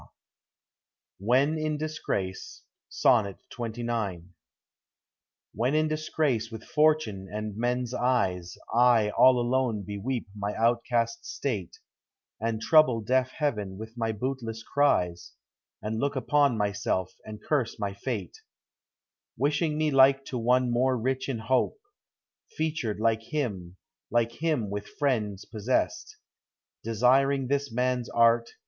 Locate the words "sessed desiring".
25.67-27.49